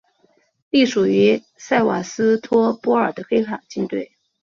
[0.71, 4.11] 隶属于塞瓦斯托波尔的黑海舰队。